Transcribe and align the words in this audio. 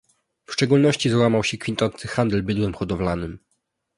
W 0.45 0.51
szczególności 0.53 1.09
załamał 1.09 1.43
się 1.43 1.57
kwitnący 1.57 2.07
handel 2.07 2.43
bydłem 2.43 2.73
hodowlanym 2.73 3.39